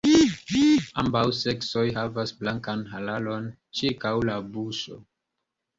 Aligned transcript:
Ambaŭ 1.01 1.21
seksoj 1.41 1.83
havas 1.99 2.33
blankan 2.41 2.83
hararon 2.95 3.49
ĉirkaŭ 3.81 4.17
la 4.33 4.41
buŝo. 4.53 5.01